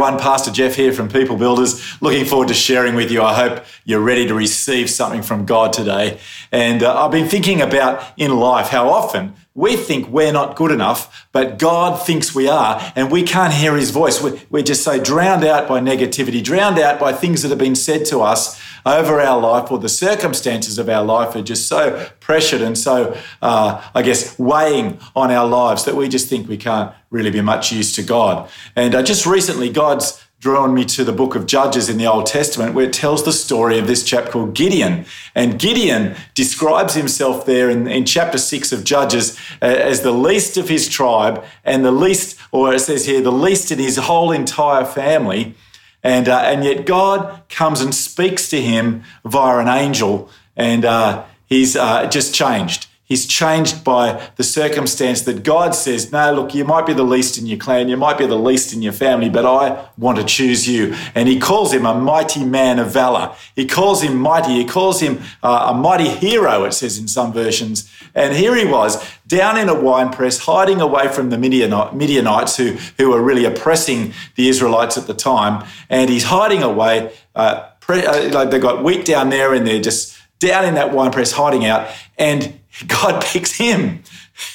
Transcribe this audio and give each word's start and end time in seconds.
everyone. 0.00 0.18
Pastor 0.18 0.50
Jeff 0.50 0.76
here 0.76 0.94
from 0.94 1.10
People 1.10 1.36
Builders. 1.36 2.00
Looking 2.00 2.24
forward 2.24 2.48
to 2.48 2.54
sharing 2.54 2.94
with 2.94 3.10
you. 3.10 3.20
I 3.20 3.34
hope 3.34 3.66
you're 3.84 4.00
ready 4.00 4.26
to 4.28 4.34
receive 4.34 4.88
something 4.88 5.20
from 5.20 5.44
God 5.44 5.74
today. 5.74 6.18
And 6.50 6.82
uh, 6.82 7.04
I've 7.04 7.10
been 7.10 7.28
thinking 7.28 7.60
about 7.60 8.02
in 8.16 8.34
life 8.34 8.68
how 8.68 8.88
often 8.88 9.34
we 9.54 9.76
think 9.76 10.08
we're 10.08 10.32
not 10.32 10.54
good 10.54 10.70
enough, 10.70 11.28
but 11.32 11.58
God 11.58 12.00
thinks 12.00 12.34
we 12.34 12.48
are, 12.48 12.92
and 12.94 13.10
we 13.10 13.22
can't 13.24 13.52
hear 13.52 13.76
His 13.76 13.90
voice. 13.90 14.22
We're 14.50 14.62
just 14.62 14.84
so 14.84 15.02
drowned 15.02 15.44
out 15.44 15.68
by 15.68 15.80
negativity, 15.80 16.42
drowned 16.42 16.78
out 16.78 17.00
by 17.00 17.12
things 17.12 17.42
that 17.42 17.48
have 17.48 17.58
been 17.58 17.74
said 17.74 18.06
to 18.06 18.20
us 18.20 18.60
over 18.86 19.20
our 19.20 19.40
life, 19.40 19.70
or 19.70 19.78
the 19.78 19.88
circumstances 19.88 20.78
of 20.78 20.88
our 20.88 21.04
life 21.04 21.34
are 21.34 21.42
just 21.42 21.66
so 21.66 22.08
pressured 22.20 22.62
and 22.62 22.78
so, 22.78 23.16
uh, 23.42 23.82
I 23.94 24.02
guess, 24.02 24.38
weighing 24.38 25.00
on 25.16 25.30
our 25.30 25.46
lives 25.46 25.84
that 25.84 25.96
we 25.96 26.08
just 26.08 26.28
think 26.28 26.48
we 26.48 26.56
can't 26.56 26.94
really 27.10 27.30
be 27.30 27.40
much 27.40 27.72
use 27.72 27.94
to 27.96 28.02
God. 28.02 28.48
And 28.76 28.94
uh, 28.94 29.02
just 29.02 29.26
recently, 29.26 29.68
God's 29.68 30.24
drawn 30.40 30.74
me 30.74 30.84
to 30.86 31.04
the 31.04 31.12
book 31.12 31.34
of 31.34 31.44
Judges 31.46 31.90
in 31.90 31.98
the 31.98 32.06
Old 32.06 32.26
Testament, 32.26 32.74
where 32.74 32.86
it 32.86 32.94
tells 32.94 33.24
the 33.24 33.32
story 33.32 33.78
of 33.78 33.86
this 33.86 34.02
chap 34.02 34.30
called 34.30 34.54
Gideon. 34.54 35.04
And 35.34 35.58
Gideon 35.58 36.16
describes 36.34 36.94
himself 36.94 37.44
there 37.44 37.68
in, 37.68 37.86
in 37.86 38.06
chapter 38.06 38.38
six 38.38 38.72
of 38.72 38.82
Judges 38.82 39.38
uh, 39.60 39.66
as 39.66 40.00
the 40.00 40.12
least 40.12 40.56
of 40.56 40.70
his 40.70 40.88
tribe 40.88 41.44
and 41.62 41.84
the 41.84 41.92
least, 41.92 42.38
or 42.50 42.72
it 42.72 42.80
says 42.80 43.04
here, 43.04 43.20
the 43.20 43.30
least 43.30 43.70
in 43.70 43.78
his 43.78 43.98
whole 43.98 44.32
entire 44.32 44.86
family. 44.86 45.54
And, 46.02 46.28
uh, 46.28 46.38
and 46.38 46.64
yet 46.64 46.86
God 46.86 47.42
comes 47.50 47.82
and 47.82 47.94
speaks 47.94 48.48
to 48.48 48.60
him 48.62 49.04
via 49.22 49.58
an 49.58 49.68
angel, 49.68 50.30
and 50.56 50.86
uh, 50.86 51.24
he's 51.44 51.76
uh, 51.76 52.06
just 52.06 52.34
changed. 52.34 52.86
He's 53.10 53.26
changed 53.26 53.82
by 53.82 54.30
the 54.36 54.44
circumstance 54.44 55.22
that 55.22 55.42
God 55.42 55.74
says, 55.74 56.12
No, 56.12 56.32
look, 56.32 56.54
you 56.54 56.64
might 56.64 56.86
be 56.86 56.92
the 56.92 57.02
least 57.02 57.38
in 57.38 57.44
your 57.44 57.58
clan, 57.58 57.88
you 57.88 57.96
might 57.96 58.16
be 58.16 58.24
the 58.24 58.38
least 58.38 58.72
in 58.72 58.82
your 58.82 58.92
family, 58.92 59.28
but 59.28 59.44
I 59.44 59.88
want 59.98 60.18
to 60.18 60.24
choose 60.24 60.68
you. 60.68 60.94
And 61.12 61.28
he 61.28 61.40
calls 61.40 61.72
him 61.72 61.84
a 61.84 61.92
mighty 61.92 62.44
man 62.44 62.78
of 62.78 62.92
valor. 62.92 63.34
He 63.56 63.66
calls 63.66 64.02
him 64.02 64.14
mighty. 64.14 64.52
He 64.52 64.64
calls 64.64 65.00
him 65.00 65.20
uh, 65.42 65.72
a 65.72 65.74
mighty 65.74 66.08
hero, 66.08 66.62
it 66.62 66.70
says 66.70 66.98
in 66.98 67.08
some 67.08 67.32
versions. 67.32 67.90
And 68.14 68.36
here 68.36 68.54
he 68.54 68.64
was, 68.64 69.04
down 69.26 69.58
in 69.58 69.68
a 69.68 69.74
wine 69.74 70.12
press, 70.12 70.38
hiding 70.38 70.80
away 70.80 71.08
from 71.08 71.30
the 71.30 71.38
Midianites 71.38 72.56
who, 72.58 72.76
who 72.96 73.10
were 73.10 73.20
really 73.20 73.44
oppressing 73.44 74.12
the 74.36 74.48
Israelites 74.48 74.96
at 74.96 75.08
the 75.08 75.14
time. 75.14 75.66
And 75.88 76.10
he's 76.10 76.24
hiding 76.26 76.62
away. 76.62 77.12
Uh, 77.34 77.70
pre- 77.80 78.06
uh, 78.06 78.32
like 78.32 78.52
they 78.52 78.60
got 78.60 78.84
wheat 78.84 79.04
down 79.04 79.30
there 79.30 79.52
and 79.52 79.66
they're 79.66 79.80
just 79.80 80.16
down 80.38 80.64
in 80.64 80.74
that 80.74 80.92
wine 80.92 81.10
press 81.10 81.32
hiding 81.32 81.66
out. 81.66 81.90
And 82.16 82.59
God 82.86 83.22
picks 83.24 83.52
him. 83.56 84.02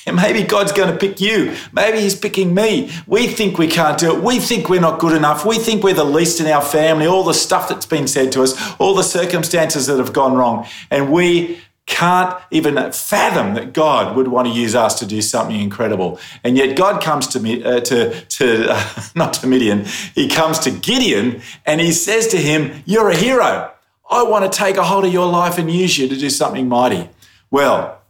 And 0.05 0.15
maybe 0.15 0.43
God's 0.43 0.71
going 0.71 0.91
to 0.91 0.97
pick 0.97 1.21
you. 1.21 1.55
Maybe 1.71 1.99
He's 1.99 2.15
picking 2.15 2.55
me. 2.55 2.91
We 3.05 3.27
think 3.27 3.57
we 3.57 3.67
can't 3.67 3.99
do 3.99 4.15
it. 4.15 4.23
We 4.23 4.39
think 4.39 4.67
we're 4.69 4.81
not 4.81 4.99
good 4.99 5.15
enough. 5.15 5.45
We 5.45 5.57
think 5.57 5.83
we're 5.83 5.93
the 5.93 6.03
least 6.03 6.39
in 6.39 6.47
our 6.47 6.61
family, 6.61 7.05
all 7.05 7.23
the 7.23 7.33
stuff 7.33 7.69
that's 7.69 7.85
been 7.85 8.07
said 8.07 8.31
to 8.31 8.43
us, 8.43 8.55
all 8.79 8.95
the 8.95 9.03
circumstances 9.03 9.85
that 9.87 9.97
have 9.97 10.13
gone 10.13 10.33
wrong. 10.33 10.67
And 10.89 11.11
we 11.11 11.59
can't 11.85 12.35
even 12.49 12.91
fathom 12.91 13.53
that 13.53 13.73
God 13.73 14.15
would 14.15 14.27
want 14.27 14.47
to 14.47 14.53
use 14.53 14.73
us 14.73 14.97
to 14.99 15.05
do 15.05 15.21
something 15.21 15.59
incredible. 15.59 16.19
And 16.43 16.57
yet 16.57 16.75
God 16.75 17.01
comes 17.01 17.27
to 17.27 17.39
me, 17.39 17.63
uh, 17.63 17.79
to, 17.81 18.21
to 18.21 18.67
uh, 18.69 19.01
not 19.15 19.33
to 19.33 19.47
Midian, 19.47 19.85
He 20.15 20.27
comes 20.27 20.57
to 20.59 20.71
Gideon 20.71 21.41
and 21.65 21.79
He 21.79 21.91
says 21.91 22.27
to 22.29 22.37
him, 22.37 22.83
You're 22.85 23.09
a 23.09 23.15
hero. 23.15 23.71
I 24.09 24.23
want 24.23 24.51
to 24.51 24.57
take 24.57 24.77
a 24.77 24.83
hold 24.83 25.05
of 25.05 25.13
your 25.13 25.27
life 25.27 25.57
and 25.57 25.71
use 25.71 25.97
you 25.97 26.07
to 26.07 26.15
do 26.15 26.29
something 26.29 26.67
mighty. 26.67 27.09
Well, 27.49 28.01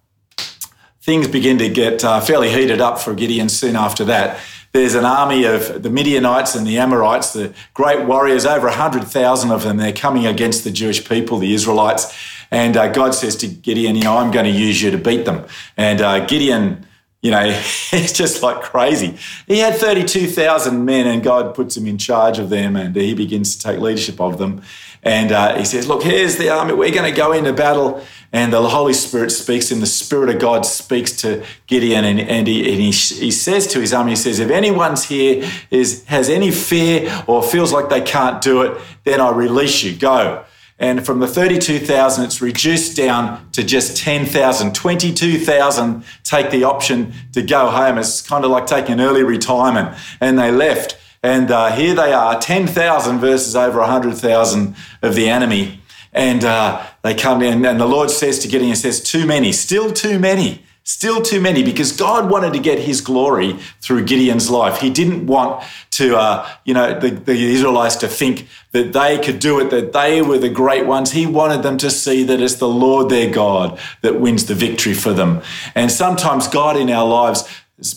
things 1.05 1.27
begin 1.27 1.59
to 1.59 1.69
get 1.69 2.03
uh, 2.03 2.19
fairly 2.19 2.49
heated 2.49 2.81
up 2.81 2.97
for 2.97 3.13
Gideon 3.13 3.47
soon 3.47 3.75
after 3.75 4.03
that. 4.05 4.39
There's 4.71 4.95
an 4.95 5.05
army 5.05 5.43
of 5.43 5.83
the 5.83 5.89
Midianites 5.91 6.55
and 6.55 6.65
the 6.65 6.79
Amorites, 6.79 7.31
the 7.31 7.53
great 7.75 8.07
warriors, 8.07 8.43
over 8.43 8.65
100,000 8.65 9.51
of 9.51 9.61
them. 9.61 9.77
They're 9.77 9.93
coming 9.93 10.25
against 10.25 10.63
the 10.63 10.71
Jewish 10.71 11.07
people, 11.07 11.37
the 11.37 11.53
Israelites. 11.53 12.11
And 12.49 12.75
uh, 12.75 12.91
God 12.91 13.13
says 13.13 13.35
to 13.37 13.47
Gideon, 13.47 13.95
You 13.95 14.03
know, 14.03 14.17
I'm 14.17 14.31
going 14.31 14.45
to 14.45 14.51
use 14.51 14.81
you 14.81 14.89
to 14.89 14.97
beat 14.97 15.25
them. 15.25 15.45
And 15.77 16.01
uh, 16.01 16.25
Gideon, 16.25 16.87
you 17.21 17.29
know, 17.29 17.51
he's 17.91 18.11
just 18.11 18.41
like 18.41 18.63
crazy. 18.63 19.15
He 19.45 19.59
had 19.59 19.75
32,000 19.75 20.83
men, 20.83 21.05
and 21.05 21.21
God 21.21 21.53
puts 21.53 21.77
him 21.77 21.85
in 21.85 21.99
charge 21.99 22.39
of 22.39 22.49
them, 22.49 22.75
and 22.75 22.95
he 22.95 23.13
begins 23.13 23.55
to 23.55 23.61
take 23.61 23.79
leadership 23.79 24.19
of 24.19 24.39
them. 24.39 24.63
And 25.03 25.31
uh, 25.31 25.55
he 25.55 25.65
says, 25.65 25.87
Look, 25.87 26.01
here's 26.01 26.37
the 26.37 26.49
army. 26.49 26.73
We're 26.73 26.91
going 26.91 27.09
to 27.09 27.15
go 27.15 27.31
into 27.31 27.53
battle. 27.53 28.03
And 28.35 28.51
the 28.51 28.61
Holy 28.67 28.91
Spirit 28.91 29.31
speaks 29.31 29.71
and 29.71 29.81
The 29.81 29.87
Spirit 29.87 30.29
of 30.29 30.41
God 30.41 30.65
speaks 30.65 31.13
to 31.21 31.45
Gideon, 31.67 32.03
and, 32.03 32.19
and, 32.19 32.45
he, 32.45 32.69
and 32.69 32.81
he, 32.81 32.91
he 32.91 33.31
says 33.31 33.65
to 33.67 33.79
his 33.79 33.93
army, 33.93 34.11
He 34.11 34.17
says, 34.17 34.41
If 34.41 34.51
anyone's 34.51 35.05
here 35.05 35.49
is, 35.71 36.03
has 36.07 36.29
any 36.29 36.51
fear 36.51 37.23
or 37.27 37.41
feels 37.41 37.71
like 37.71 37.87
they 37.87 38.01
can't 38.01 38.41
do 38.41 38.63
it, 38.63 38.77
then 39.05 39.21
I 39.21 39.31
release 39.31 39.83
you. 39.83 39.95
Go. 39.95 40.43
And 40.77 41.05
from 41.05 41.21
the 41.21 41.29
32,000, 41.29 42.25
it's 42.25 42.41
reduced 42.41 42.97
down 42.97 43.49
to 43.51 43.63
just 43.63 43.95
10,000. 43.95 44.75
22,000 44.75 46.03
take 46.25 46.51
the 46.51 46.65
option 46.65 47.13
to 47.31 47.41
go 47.41 47.69
home. 47.69 47.97
It's 47.97 48.21
kind 48.21 48.43
of 48.43 48.51
like 48.51 48.67
taking 48.67 48.99
early 48.99 49.23
retirement. 49.23 49.97
And 50.19 50.37
they 50.37 50.51
left. 50.51 50.97
And 51.23 51.49
uh, 51.51 51.71
here 51.71 51.95
they 51.95 52.11
are 52.11 52.37
10,000 52.37 53.19
versus 53.19 53.55
over 53.55 53.79
100,000 53.79 54.75
of 55.01 55.15
the 55.15 55.29
enemy. 55.29 55.79
And 56.15 56.45
uh, 56.45 56.85
they 57.01 57.13
come 57.13 57.41
in, 57.41 57.65
and 57.65 57.79
the 57.79 57.85
Lord 57.85 58.09
says 58.09 58.39
to 58.39 58.47
Gideon, 58.47 58.75
says, 58.77 59.01
Too 59.01 59.25
many, 59.25 59.51
still 59.51 59.91
too 59.91 60.17
many, 60.17 60.63
still 60.85 61.21
too 61.21 61.41
many, 61.41 61.61
because 61.61 61.91
God 61.91 62.31
wanted 62.31 62.53
to 62.53 62.59
get 62.59 62.79
His 62.79 63.01
glory 63.01 63.57
through 63.81 64.05
Gideon's 64.05 64.49
life. 64.49 64.79
He 64.79 64.89
didn't 64.89 65.27
want 65.27 65.61
to, 65.91 66.15
uh, 66.15 66.49
you 66.63 66.73
know, 66.73 66.97
the, 66.97 67.09
the 67.09 67.33
Israelites 67.33 67.97
to 67.97 68.07
think 68.07 68.47
that 68.71 68.93
they 68.93 69.19
could 69.19 69.39
do 69.39 69.59
it, 69.59 69.71
that 69.71 69.91
they 69.91 70.21
were 70.21 70.37
the 70.37 70.49
great 70.49 70.85
ones. 70.85 71.11
He 71.11 71.25
wanted 71.25 71.63
them 71.63 71.77
to 71.79 71.91
see 71.91 72.23
that 72.23 72.39
it's 72.39 72.55
the 72.55 72.69
Lord 72.69 73.09
their 73.09 73.29
God 73.29 73.77
that 74.01 74.21
wins 74.21 74.45
the 74.45 74.55
victory 74.55 74.93
for 74.93 75.11
them. 75.11 75.41
And 75.75 75.91
sometimes 75.91 76.47
God 76.47 76.77
in 76.77 76.89
our 76.89 77.05
lives 77.05 77.43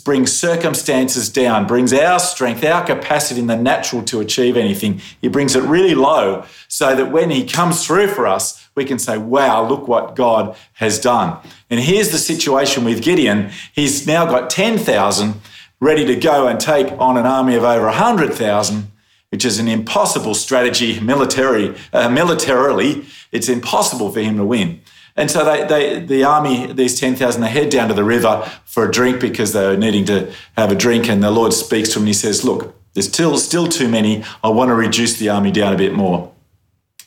brings 0.05 0.37
circumstances 0.37 1.29
down, 1.29 1.67
brings 1.67 1.93
our 1.93 2.19
strength, 2.19 2.65
our 2.65 2.85
capacity 2.85 3.41
in 3.41 3.47
the 3.47 3.57
natural 3.57 4.03
to 4.03 4.21
achieve 4.21 4.57
anything. 4.57 5.01
He 5.21 5.29
brings 5.29 5.55
it 5.55 5.63
really 5.63 5.95
low 5.95 6.45
so 6.67 6.97
that 6.97 7.13
when 7.13 7.31
He 7.31 7.47
comes 7.47 7.87
through 7.87 8.09
for 8.09 8.27
us, 8.27 8.69
we 8.75 8.85
can 8.85 8.99
say, 8.99 9.19
wow, 9.19 9.67
look 9.67 9.87
what 9.87 10.17
God 10.17 10.57
has 10.75 10.99
done. 10.99 11.39
And 11.71 11.79
here's 11.79 12.11
the 12.11 12.19
situation 12.19 12.85
with 12.85 13.03
Gideon. 13.03 13.51
He's 13.73 14.07
now 14.07 14.27
got 14.27 14.51
10,000 14.51 15.35
ready 15.81 16.05
to 16.07 16.17
go 16.17 16.49
and 16.49 16.59
take 16.59 16.93
on 16.99 17.17
an 17.17 17.27
army 17.27 17.55
of 17.55 17.63
over 17.63 17.87
100,000, 17.87 18.91
which 19.31 19.45
is 19.45 19.61
an 19.61 19.69
impossible 19.69 20.35
strategy 20.35 20.99
military, 20.99 21.77
uh, 21.93 22.09
militarily. 22.09 23.05
It's 23.31 23.49
impossible 23.49 24.11
for 24.11 24.21
him 24.21 24.37
to 24.39 24.45
win. 24.45 24.81
And 25.19 25.29
so 25.29 25.45
they, 25.45 25.67
they, 25.67 25.99
the 25.99 26.23
army, 26.23 26.73
these 26.73 26.99
10,000, 26.99 27.43
they 27.43 27.49
head 27.49 27.71
down 27.71 27.89
to 27.89 27.95
the 27.95 28.05
river 28.05 28.49
for 28.65 28.89
a 28.89 28.91
drink 28.91 29.21
because 29.21 29.53
they 29.53 29.67
were 29.67 29.77
needing 29.77 30.05
to 30.05 30.33
have 30.57 30.71
a 30.71 30.77
drink. 30.77 31.09
And 31.09 31.25
the 31.25 31.33
Lord 31.33 31.53
speaks 31.53 31.89
to 31.89 31.95
them 31.95 32.03
and 32.03 32.09
he 32.09 32.15
says, 32.15 32.45
Look, 32.45 32.73
there's 32.95 33.09
still, 33.09 33.37
still 33.37 33.67
too 33.67 33.89
many. 33.89 34.23
I 34.45 34.49
want 34.51 34.69
to 34.69 34.75
reduce 34.75 35.19
the 35.19 35.29
army 35.29 35.51
down 35.51 35.73
a 35.73 35.77
bit 35.77 35.93
more. 35.93 36.33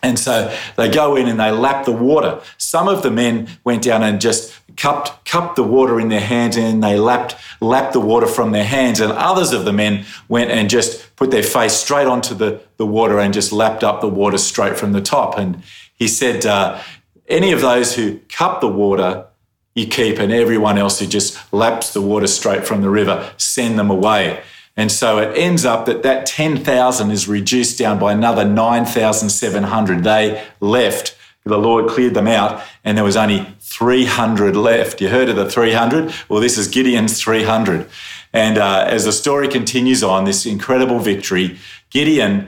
And 0.04 0.20
so 0.20 0.54
they 0.76 0.90
go 0.90 1.16
in 1.16 1.30
and 1.30 1.40
they 1.40 1.52
lap 1.52 1.86
the 1.86 1.94
water. 1.94 2.42
Some 2.58 2.90
of 2.90 3.02
the 3.02 3.12
men 3.12 3.48
went 3.64 3.82
down 3.84 4.04
and 4.04 4.20
just 4.20 4.60
cupped, 4.76 5.26
cupped 5.26 5.56
the 5.56 5.64
water 5.64 5.98
in 5.98 6.10
their 6.10 6.20
hands 6.20 6.58
and 6.58 6.84
they 6.84 6.98
lapped, 6.98 7.38
lapped 7.62 7.94
the 7.94 8.02
water 8.02 8.28
from 8.28 8.52
their 8.52 8.66
hands. 8.66 9.00
And 9.00 9.14
others 9.14 9.54
of 9.54 9.64
the 9.64 9.72
men 9.72 10.06
went 10.28 10.52
and 10.52 10.70
just 10.70 11.16
put 11.16 11.32
their 11.32 11.44
face 11.44 11.74
straight 11.74 12.08
onto 12.08 12.36
the, 12.36 12.62
the 12.76 12.86
water 12.86 13.20
and 13.20 13.34
just 13.34 13.54
lapped 13.54 13.86
up 13.86 14.02
the 14.02 14.10
water 14.10 14.38
straight 14.38 14.78
from 14.78 14.92
the 14.92 15.02
top. 15.02 15.38
And 15.38 15.64
he 15.96 16.10
said, 16.10 16.46
uh, 16.46 16.82
any 17.32 17.52
of 17.52 17.62
those 17.62 17.96
who 17.96 18.20
cup 18.30 18.62
the 18.62 18.68
water, 18.68 19.26
you 19.74 19.88
keep, 19.88 20.20
and 20.20 20.32
everyone 20.32 20.78
else 20.78 21.00
who 21.00 21.08
just 21.08 21.52
laps 21.54 21.94
the 21.94 22.02
water 22.02 22.28
straight 22.28 22.66
from 22.66 22.82
the 22.82 22.90
river, 22.90 23.32
send 23.38 23.80
them 23.80 23.90
away. 23.90 24.44
And 24.78 24.92
so 24.92 25.18
it 25.18 25.38
ends 25.38 25.66
up 25.66 25.86
that 25.86 26.04
that 26.04 26.26
10,000 26.26 27.12
is 27.12 27.28
reduced 27.28 27.78
down 27.78 28.00
by 28.00 28.14
another 28.14 28.46
9,700. 28.46 30.04
They 30.04 30.44
left. 30.60 31.18
The 31.44 31.58
Lord 31.58 31.90
cleared 31.90 32.14
them 32.14 32.28
out, 32.28 32.64
and 32.84 32.96
there 32.96 33.04
was 33.04 33.18
only 33.18 33.48
300 33.60 34.56
left. 34.56 35.02
You 35.02 35.10
heard 35.10 35.30
of 35.30 35.36
the 35.36 35.50
300? 35.50 36.14
Well, 36.30 36.40
this 36.40 36.58
is 36.58 36.68
Gideon's 36.68 37.20
300. 37.20 37.90
And 38.34 38.58
uh, 38.58 38.86
as 38.88 39.06
the 39.06 39.12
story 39.12 39.48
continues 39.48 40.04
on, 40.04 40.26
this 40.26 40.46
incredible 40.46 41.00
victory, 41.00 41.58
Gideon 41.90 42.48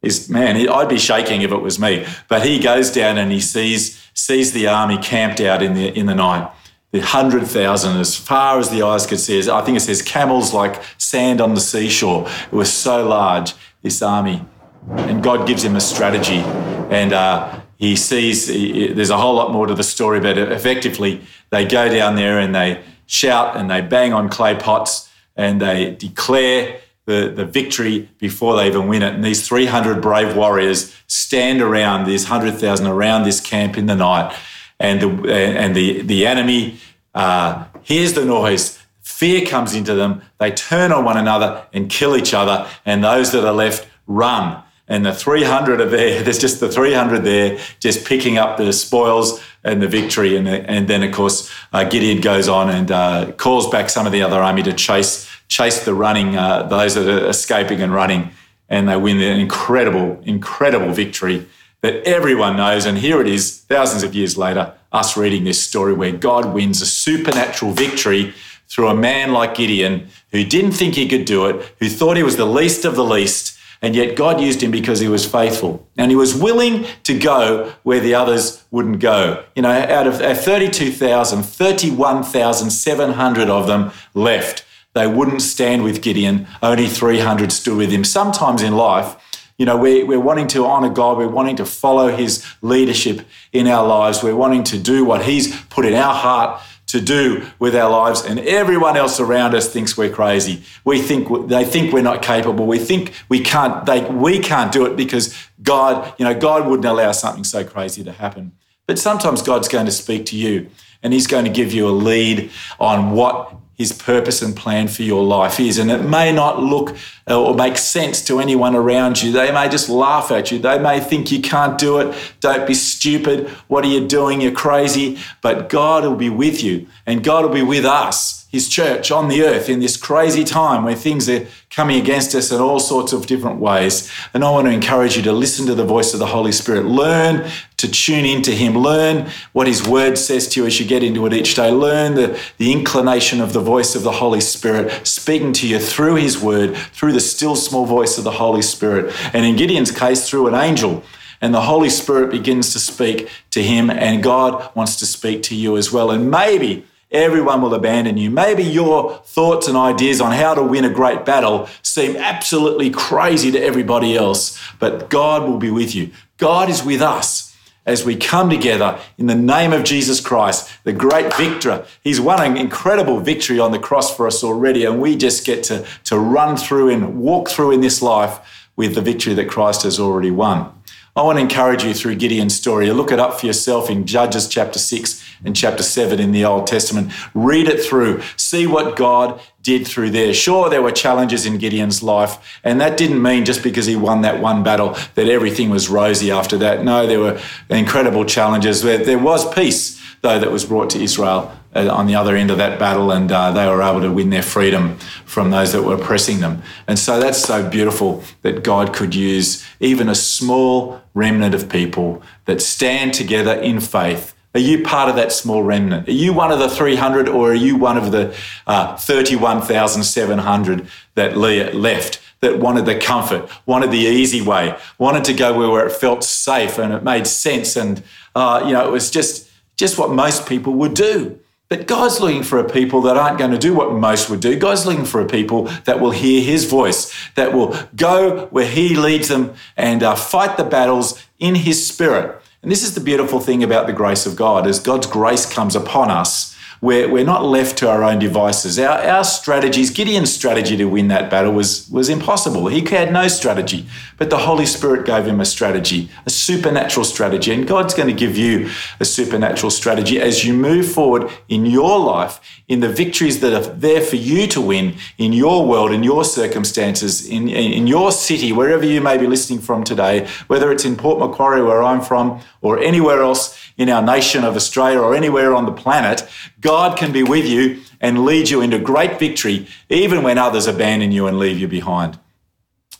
is, 0.00 0.28
man, 0.28 0.68
I'd 0.68 0.88
be 0.88 0.98
shaking 0.98 1.42
if 1.42 1.52
it 1.52 1.60
was 1.60 1.78
me. 1.78 2.06
But 2.28 2.44
he 2.44 2.58
goes 2.58 2.90
down 2.90 3.18
and 3.18 3.30
he 3.30 3.40
sees 3.40 4.01
sees 4.14 4.52
the 4.52 4.66
army 4.66 4.98
camped 4.98 5.40
out 5.40 5.62
in 5.62 5.74
the 5.74 5.96
in 5.98 6.06
the 6.06 6.14
night. 6.14 6.50
The 6.90 7.00
hundred 7.00 7.46
thousand, 7.46 7.98
as 7.98 8.14
far 8.16 8.58
as 8.58 8.68
the 8.68 8.82
eyes 8.82 9.06
could 9.06 9.20
see, 9.20 9.38
I 9.50 9.62
think 9.62 9.78
it 9.78 9.80
says 9.80 10.02
camels 10.02 10.52
like 10.52 10.82
sand 10.98 11.40
on 11.40 11.54
the 11.54 11.60
seashore. 11.60 12.28
It 12.46 12.52
was 12.52 12.70
so 12.70 13.08
large, 13.08 13.54
this 13.82 14.02
army, 14.02 14.44
and 14.90 15.22
God 15.22 15.46
gives 15.46 15.64
him 15.64 15.74
a 15.74 15.80
strategy, 15.80 16.42
and 16.90 17.14
uh, 17.14 17.60
he 17.78 17.96
sees. 17.96 18.48
He, 18.48 18.88
there's 18.92 19.10
a 19.10 19.16
whole 19.16 19.34
lot 19.34 19.52
more 19.52 19.66
to 19.66 19.74
the 19.74 19.82
story, 19.82 20.20
but 20.20 20.36
effectively, 20.36 21.22
they 21.48 21.64
go 21.64 21.88
down 21.88 22.14
there 22.14 22.38
and 22.38 22.54
they 22.54 22.82
shout 23.06 23.56
and 23.56 23.70
they 23.70 23.80
bang 23.80 24.12
on 24.12 24.28
clay 24.28 24.54
pots 24.54 25.10
and 25.36 25.60
they 25.60 25.94
declare 25.94 26.80
the, 27.06 27.32
the 27.34 27.44
victory 27.44 28.08
before 28.18 28.56
they 28.56 28.66
even 28.66 28.86
win 28.86 29.02
it. 29.02 29.14
And 29.14 29.24
these 29.24 29.46
300 29.46 30.00
brave 30.00 30.36
warriors 30.36 30.94
stand 31.06 31.60
around, 31.60 32.06
these 32.06 32.28
100,000 32.28 32.86
around 32.86 33.24
this 33.24 33.40
camp 33.40 33.76
in 33.76 33.86
the 33.86 33.96
night. 33.96 34.36
And 34.78 35.00
the, 35.00 35.34
and 35.34 35.74
the, 35.74 36.02
the 36.02 36.26
enemy 36.26 36.78
uh, 37.14 37.64
hears 37.82 38.12
the 38.12 38.24
noise. 38.24 38.78
Fear 39.00 39.46
comes 39.46 39.74
into 39.74 39.94
them. 39.94 40.22
They 40.38 40.50
turn 40.52 40.92
on 40.92 41.04
one 41.04 41.16
another 41.16 41.66
and 41.72 41.90
kill 41.90 42.16
each 42.16 42.34
other. 42.34 42.68
And 42.84 43.02
those 43.02 43.32
that 43.32 43.44
are 43.44 43.52
left 43.52 43.88
run. 44.06 44.62
And 44.88 45.06
the 45.06 45.14
300 45.14 45.80
are 45.80 45.88
there. 45.88 46.22
There's 46.24 46.38
just 46.38 46.60
the 46.60 46.68
300 46.68 47.24
there, 47.24 47.58
just 47.80 48.06
picking 48.06 48.38
up 48.38 48.58
the 48.58 48.72
spoils 48.72 49.42
and 49.64 49.80
the 49.80 49.88
victory. 49.88 50.36
And, 50.36 50.48
and 50.48 50.88
then, 50.88 51.02
of 51.02 51.12
course, 51.12 51.50
uh, 51.72 51.84
Gideon 51.84 52.20
goes 52.20 52.48
on 52.48 52.68
and 52.68 52.90
uh, 52.90 53.32
calls 53.32 53.68
back 53.70 53.90
some 53.90 54.06
of 54.06 54.12
the 54.12 54.22
other 54.22 54.40
army 54.40 54.62
to 54.64 54.72
chase 54.72 55.31
chase 55.52 55.84
the 55.84 55.94
running, 55.94 56.36
uh, 56.36 56.62
those 56.62 56.94
that 56.94 57.06
are 57.06 57.28
escaping 57.28 57.82
and 57.82 57.92
running, 57.92 58.30
and 58.68 58.88
they 58.88 58.96
win 58.96 59.20
an 59.20 59.38
incredible, 59.38 60.18
incredible 60.24 60.92
victory 60.92 61.46
that 61.82 62.02
everyone 62.04 62.56
knows. 62.56 62.86
And 62.86 62.96
here 62.96 63.20
it 63.20 63.28
is, 63.28 63.60
thousands 63.60 64.02
of 64.02 64.14
years 64.14 64.38
later, 64.38 64.72
us 64.92 65.14
reading 65.16 65.44
this 65.44 65.62
story 65.62 65.92
where 65.92 66.12
God 66.12 66.54
wins 66.54 66.80
a 66.80 66.86
supernatural 66.86 67.72
victory 67.72 68.32
through 68.66 68.88
a 68.88 68.94
man 68.94 69.32
like 69.32 69.54
Gideon 69.54 70.08
who 70.30 70.42
didn't 70.44 70.72
think 70.72 70.94
he 70.94 71.06
could 71.06 71.26
do 71.26 71.44
it, 71.46 71.74
who 71.80 71.90
thought 71.90 72.16
he 72.16 72.22
was 72.22 72.38
the 72.38 72.46
least 72.46 72.86
of 72.86 72.94
the 72.94 73.04
least. 73.04 73.58
And 73.82 73.94
yet 73.96 74.16
God 74.16 74.40
used 74.40 74.62
him 74.62 74.70
because 74.70 75.00
he 75.00 75.08
was 75.08 75.26
faithful. 75.26 75.86
And 75.98 76.10
he 76.10 76.16
was 76.16 76.34
willing 76.34 76.86
to 77.02 77.18
go 77.18 77.74
where 77.82 78.00
the 78.00 78.14
others 78.14 78.64
wouldn't 78.70 79.00
go. 79.00 79.44
You 79.56 79.62
know, 79.62 79.70
out 79.70 80.06
of 80.06 80.18
32,000, 80.18 81.42
31,700 81.42 83.50
of 83.50 83.66
them 83.66 83.90
left. 84.14 84.64
They 84.94 85.06
wouldn't 85.06 85.42
stand 85.42 85.84
with 85.84 86.02
Gideon. 86.02 86.46
Only 86.62 86.86
300 86.86 87.50
stood 87.52 87.76
with 87.76 87.90
him. 87.90 88.04
Sometimes 88.04 88.62
in 88.62 88.76
life, 88.76 89.16
you 89.56 89.66
know, 89.66 89.76
we're, 89.76 90.04
we're 90.04 90.20
wanting 90.20 90.48
to 90.48 90.66
honour 90.66 90.90
God. 90.90 91.18
We're 91.18 91.28
wanting 91.28 91.56
to 91.56 91.66
follow 91.66 92.08
his 92.08 92.44
leadership 92.62 93.26
in 93.52 93.66
our 93.68 93.86
lives. 93.86 94.22
We're 94.22 94.36
wanting 94.36 94.64
to 94.64 94.78
do 94.78 95.04
what 95.04 95.24
he's 95.24 95.54
put 95.66 95.84
in 95.84 95.94
our 95.94 96.14
heart 96.14 96.60
to 96.92 97.00
do 97.00 97.46
with 97.58 97.74
our 97.74 97.88
lives 97.88 98.22
and 98.22 98.38
everyone 98.40 98.98
else 98.98 99.18
around 99.18 99.54
us 99.54 99.72
thinks 99.72 99.96
we're 99.96 100.12
crazy 100.12 100.62
we 100.84 101.00
think 101.00 101.48
they 101.48 101.64
think 101.64 101.90
we're 101.90 102.02
not 102.02 102.20
capable 102.20 102.66
we 102.66 102.78
think 102.78 103.14
we 103.30 103.40
can't 103.40 103.86
they 103.86 104.04
we 104.10 104.38
can't 104.38 104.72
do 104.72 104.84
it 104.84 104.94
because 104.94 105.34
god 105.62 106.12
you 106.18 106.24
know 106.24 106.38
god 106.38 106.66
wouldn't 106.66 106.84
allow 106.84 107.10
something 107.10 107.44
so 107.44 107.64
crazy 107.64 108.04
to 108.04 108.12
happen 108.12 108.52
but 108.86 108.98
sometimes 108.98 109.40
god's 109.40 109.68
going 109.68 109.86
to 109.86 109.92
speak 109.92 110.26
to 110.26 110.36
you 110.36 110.68
and 111.02 111.12
he's 111.12 111.26
going 111.26 111.44
to 111.44 111.50
give 111.50 111.72
you 111.72 111.88
a 111.88 111.90
lead 111.90 112.50
on 112.78 113.12
what 113.12 113.54
his 113.74 113.92
purpose 113.92 114.42
and 114.42 114.54
plan 114.54 114.86
for 114.86 115.02
your 115.02 115.24
life 115.24 115.58
is. 115.58 115.78
And 115.78 115.90
it 115.90 116.02
may 116.02 116.32
not 116.32 116.62
look 116.62 116.96
uh, 117.28 117.40
or 117.40 117.54
make 117.54 117.76
sense 117.76 118.24
to 118.26 118.38
anyone 118.38 118.76
around 118.76 119.22
you. 119.22 119.32
They 119.32 119.50
may 119.50 119.68
just 119.68 119.88
laugh 119.88 120.30
at 120.30 120.52
you. 120.52 120.58
They 120.58 120.78
may 120.78 121.00
think 121.00 121.32
you 121.32 121.40
can't 121.40 121.78
do 121.78 121.98
it. 121.98 122.14
Don't 122.40 122.66
be 122.66 122.74
stupid. 122.74 123.48
What 123.68 123.84
are 123.84 123.88
you 123.88 124.06
doing? 124.06 124.40
You're 124.40 124.52
crazy. 124.52 125.18
But 125.40 125.68
God 125.68 126.04
will 126.04 126.16
be 126.16 126.30
with 126.30 126.62
you 126.62 126.86
and 127.06 127.24
God 127.24 127.44
will 127.44 127.52
be 127.52 127.62
with 127.62 127.84
us 127.84 128.41
his 128.52 128.68
church 128.68 129.10
on 129.10 129.28
the 129.28 129.42
earth 129.42 129.70
in 129.70 129.80
this 129.80 129.96
crazy 129.96 130.44
time 130.44 130.84
where 130.84 130.94
things 130.94 131.26
are 131.26 131.46
coming 131.70 131.98
against 131.98 132.34
us 132.34 132.52
in 132.52 132.60
all 132.60 132.78
sorts 132.78 133.14
of 133.14 133.26
different 133.26 133.58
ways. 133.58 134.12
And 134.34 134.44
I 134.44 134.50
want 134.50 134.66
to 134.66 134.72
encourage 134.72 135.16
you 135.16 135.22
to 135.22 135.32
listen 135.32 135.64
to 135.66 135.74
the 135.74 135.86
voice 135.86 136.12
of 136.12 136.20
the 136.20 136.26
Holy 136.26 136.52
Spirit. 136.52 136.84
Learn 136.84 137.50
to 137.78 137.90
tune 137.90 138.26
into 138.26 138.52
him. 138.52 138.76
Learn 138.76 139.30
what 139.52 139.66
his 139.66 139.88
word 139.88 140.18
says 140.18 140.46
to 140.48 140.60
you 140.60 140.66
as 140.66 140.78
you 140.78 140.86
get 140.86 141.02
into 141.02 141.24
it 141.24 141.32
each 141.32 141.54
day. 141.54 141.70
Learn 141.70 142.14
the, 142.14 142.38
the 142.58 142.72
inclination 142.72 143.40
of 143.40 143.54
the 143.54 143.60
voice 143.60 143.94
of 143.94 144.02
the 144.02 144.12
Holy 144.12 144.42
Spirit 144.42 145.06
speaking 145.06 145.54
to 145.54 145.66
you 145.66 145.78
through 145.78 146.16
his 146.16 146.38
word, 146.38 146.76
through 146.76 147.14
the 147.14 147.20
still 147.20 147.56
small 147.56 147.86
voice 147.86 148.18
of 148.18 148.24
the 148.24 148.32
Holy 148.32 148.62
Spirit. 148.62 149.14
And 149.32 149.46
in 149.46 149.56
Gideon's 149.56 149.90
case, 149.90 150.28
through 150.28 150.48
an 150.48 150.54
angel 150.54 151.02
and 151.40 151.52
the 151.52 151.62
Holy 151.62 151.90
Spirit 151.90 152.30
begins 152.30 152.72
to 152.72 152.78
speak 152.78 153.28
to 153.50 153.62
him, 153.62 153.90
and 153.90 154.22
God 154.22 154.70
wants 154.76 154.94
to 154.96 155.06
speak 155.06 155.42
to 155.44 155.56
you 155.56 155.76
as 155.76 155.90
well. 155.90 156.12
And 156.12 156.30
maybe 156.30 156.86
everyone 157.12 157.62
will 157.62 157.74
abandon 157.74 158.16
you. 158.16 158.30
Maybe 158.30 158.62
your 158.62 159.18
thoughts 159.24 159.68
and 159.68 159.76
ideas 159.76 160.20
on 160.20 160.32
how 160.32 160.54
to 160.54 160.62
win 160.62 160.84
a 160.84 160.90
great 160.90 161.24
battle 161.24 161.68
seem 161.82 162.16
absolutely 162.16 162.90
crazy 162.90 163.50
to 163.52 163.62
everybody 163.62 164.16
else, 164.16 164.58
but 164.78 165.10
God 165.10 165.48
will 165.48 165.58
be 165.58 165.70
with 165.70 165.94
you. 165.94 166.10
God 166.38 166.68
is 166.68 166.82
with 166.82 167.02
us 167.02 167.52
as 167.84 168.04
we 168.04 168.16
come 168.16 168.48
together 168.48 168.98
in 169.18 169.26
the 169.26 169.34
name 169.34 169.72
of 169.72 169.84
Jesus 169.84 170.20
Christ, 170.20 170.70
the 170.84 170.92
great 170.92 171.34
victor. 171.34 171.84
He's 172.02 172.20
won 172.20 172.42
an 172.42 172.56
incredible 172.56 173.20
victory 173.20 173.58
on 173.58 173.72
the 173.72 173.78
cross 173.78 174.14
for 174.16 174.26
us 174.26 174.44
already, 174.44 174.84
and 174.84 175.00
we 175.00 175.16
just 175.16 175.44
get 175.44 175.64
to, 175.64 175.84
to 176.04 176.18
run 176.18 176.56
through 176.56 176.90
and 176.90 177.20
walk 177.20 177.48
through 177.48 177.72
in 177.72 177.80
this 177.80 178.00
life 178.00 178.68
with 178.76 178.94
the 178.94 179.02
victory 179.02 179.34
that 179.34 179.50
Christ 179.50 179.82
has 179.82 179.98
already 179.98 180.30
won. 180.30 180.72
I 181.14 181.20
want 181.20 181.36
to 181.36 181.42
encourage 181.42 181.84
you 181.84 181.92
through 181.92 182.14
Gideon's 182.14 182.54
story. 182.54 182.90
Look 182.90 183.12
it 183.12 183.20
up 183.20 183.38
for 183.38 183.44
yourself 183.44 183.90
in 183.90 184.06
Judges 184.06 184.48
chapter 184.48 184.78
6 184.78 185.22
and 185.44 185.54
chapter 185.54 185.82
7 185.82 186.18
in 186.18 186.32
the 186.32 186.46
Old 186.46 186.66
Testament. 186.66 187.12
Read 187.34 187.68
it 187.68 187.84
through. 187.84 188.22
See 188.38 188.66
what 188.66 188.96
God 188.96 189.38
did 189.62 189.86
through 189.86 190.10
there. 190.10 190.34
Sure, 190.34 190.68
there 190.68 190.82
were 190.82 190.90
challenges 190.90 191.46
in 191.46 191.58
Gideon's 191.58 192.02
life, 192.02 192.60
and 192.64 192.80
that 192.80 192.96
didn't 192.96 193.22
mean 193.22 193.44
just 193.44 193.62
because 193.62 193.86
he 193.86 193.96
won 193.96 194.22
that 194.22 194.40
one 194.40 194.62
battle 194.62 194.96
that 195.14 195.28
everything 195.28 195.70
was 195.70 195.88
rosy 195.88 196.30
after 196.30 196.56
that. 196.58 196.84
No, 196.84 197.06
there 197.06 197.20
were 197.20 197.40
incredible 197.68 198.24
challenges. 198.24 198.82
There 198.82 199.18
was 199.18 199.52
peace, 199.54 200.02
though, 200.20 200.38
that 200.38 200.50
was 200.50 200.64
brought 200.64 200.90
to 200.90 201.02
Israel 201.02 201.56
uh, 201.74 201.88
on 201.90 202.06
the 202.06 202.14
other 202.14 202.36
end 202.36 202.50
of 202.50 202.58
that 202.58 202.78
battle, 202.78 203.10
and 203.10 203.30
uh, 203.30 203.50
they 203.52 203.66
were 203.66 203.82
able 203.82 204.00
to 204.00 204.10
win 204.10 204.30
their 204.30 204.42
freedom 204.42 204.96
from 205.24 205.50
those 205.50 205.72
that 205.72 205.82
were 205.82 205.94
oppressing 205.94 206.40
them. 206.40 206.62
And 206.86 206.98
so 206.98 207.18
that's 207.18 207.38
so 207.38 207.68
beautiful 207.68 208.22
that 208.42 208.62
God 208.62 208.92
could 208.92 209.14
use 209.14 209.64
even 209.80 210.08
a 210.08 210.14
small 210.14 211.00
remnant 211.14 211.54
of 211.54 211.68
people 211.68 212.22
that 212.44 212.60
stand 212.60 213.14
together 213.14 213.54
in 213.54 213.80
faith. 213.80 214.31
Are 214.54 214.60
you 214.60 214.82
part 214.82 215.08
of 215.08 215.16
that 215.16 215.32
small 215.32 215.62
remnant? 215.62 216.08
Are 216.08 216.12
you 216.12 216.32
one 216.32 216.52
of 216.52 216.58
the 216.58 216.68
300 216.68 217.28
or 217.28 217.52
are 217.52 217.54
you 217.54 217.76
one 217.76 217.96
of 217.96 218.12
the 218.12 218.36
uh, 218.66 218.96
31,700 218.96 220.86
that 221.14 221.36
left? 221.36 222.20
That 222.40 222.58
wanted 222.58 222.86
the 222.86 222.98
comfort, 222.98 223.48
wanted 223.66 223.92
the 223.92 223.98
easy 223.98 224.40
way, 224.40 224.76
wanted 224.98 225.22
to 225.26 225.32
go 225.32 225.56
where 225.70 225.86
it 225.86 225.92
felt 225.92 226.24
safe 226.24 226.76
and 226.76 226.92
it 226.92 227.04
made 227.04 227.28
sense, 227.28 227.76
and 227.76 228.02
uh, 228.34 228.64
you 228.66 228.72
know 228.72 228.84
it 228.84 228.90
was 228.90 229.12
just 229.12 229.48
just 229.76 229.96
what 229.96 230.10
most 230.10 230.48
people 230.48 230.72
would 230.72 230.94
do. 230.94 231.38
But 231.68 231.86
God's 231.86 232.20
looking 232.20 232.42
for 232.42 232.58
a 232.58 232.68
people 232.68 233.00
that 233.02 233.16
aren't 233.16 233.38
going 233.38 233.52
to 233.52 233.58
do 233.58 233.72
what 233.72 233.92
most 233.92 234.28
would 234.28 234.40
do. 234.40 234.58
God's 234.58 234.84
looking 234.84 235.04
for 235.06 235.20
a 235.20 235.26
people 235.26 235.70
that 235.84 236.00
will 236.00 236.10
hear 236.10 236.42
his 236.42 236.64
voice, 236.64 237.14
that 237.36 237.54
will 237.54 237.78
go 237.96 238.46
where 238.46 238.66
he 238.66 238.96
leads 238.96 239.28
them 239.28 239.54
and 239.76 240.02
uh, 240.02 240.14
fight 240.14 240.56
the 240.56 240.64
battles 240.64 241.24
in 241.38 241.54
his 241.54 241.86
spirit. 241.86 242.41
And 242.62 242.70
this 242.70 242.84
is 242.84 242.94
the 242.94 243.00
beautiful 243.00 243.40
thing 243.40 243.64
about 243.64 243.88
the 243.88 243.92
grace 243.92 244.24
of 244.24 244.36
God, 244.36 244.68
as 244.68 244.78
God's 244.78 245.08
grace 245.08 245.52
comes 245.52 245.74
upon 245.74 246.12
us 246.12 246.51
we're, 246.82 247.08
we're 247.08 247.24
not 247.24 247.44
left 247.44 247.78
to 247.78 247.88
our 247.88 248.02
own 248.02 248.18
devices. 248.18 248.76
Our, 248.76 248.98
our 248.98 249.22
strategies, 249.22 249.90
Gideon's 249.90 250.34
strategy 250.34 250.76
to 250.76 250.86
win 250.86 251.06
that 251.08 251.30
battle 251.30 251.52
was, 251.52 251.88
was 251.88 252.08
impossible. 252.08 252.66
He 252.66 252.84
had 252.84 253.12
no 253.12 253.28
strategy, 253.28 253.86
but 254.18 254.30
the 254.30 254.38
Holy 254.38 254.66
Spirit 254.66 255.06
gave 255.06 255.24
him 255.24 255.40
a 255.40 255.44
strategy, 255.44 256.10
a 256.26 256.30
supernatural 256.30 257.04
strategy. 257.04 257.54
And 257.54 257.68
God's 257.68 257.94
going 257.94 258.08
to 258.08 258.14
give 258.14 258.36
you 258.36 258.68
a 258.98 259.04
supernatural 259.04 259.70
strategy 259.70 260.20
as 260.20 260.44
you 260.44 260.54
move 260.54 260.90
forward 260.90 261.30
in 261.48 261.66
your 261.66 262.00
life, 262.00 262.40
in 262.66 262.80
the 262.80 262.88
victories 262.88 263.38
that 263.40 263.52
are 263.52 263.72
there 263.74 264.00
for 264.00 264.16
you 264.16 264.48
to 264.48 264.60
win 264.60 264.96
in 265.18 265.32
your 265.32 265.64
world, 265.64 265.92
in 265.92 266.02
your 266.02 266.24
circumstances, 266.24 267.24
in, 267.24 267.48
in 267.48 267.86
your 267.86 268.10
city, 268.10 268.52
wherever 268.52 268.84
you 268.84 269.00
may 269.00 269.16
be 269.16 269.28
listening 269.28 269.60
from 269.60 269.84
today, 269.84 270.28
whether 270.48 270.72
it's 270.72 270.84
in 270.84 270.96
Port 270.96 271.20
Macquarie, 271.20 271.62
where 271.62 271.84
I'm 271.84 272.00
from, 272.00 272.40
or 272.60 272.80
anywhere 272.80 273.22
else 273.22 273.56
in 273.76 273.88
our 273.88 274.02
nation 274.02 274.44
of 274.44 274.56
Australia 274.56 275.00
or 275.00 275.14
anywhere 275.14 275.54
on 275.54 275.64
the 275.64 275.72
planet, 275.72 276.28
God 276.60 276.71
can 276.96 277.12
be 277.12 277.22
with 277.22 277.46
you 277.46 277.82
and 278.00 278.24
lead 278.24 278.50
you 278.50 278.60
into 278.60 278.78
great 278.78 279.18
victory, 279.18 279.66
even 279.88 280.22
when 280.22 280.38
others 280.38 280.66
abandon 280.66 281.12
you 281.12 281.26
and 281.26 281.38
leave 281.38 281.58
you 281.58 281.68
behind. 281.68 282.18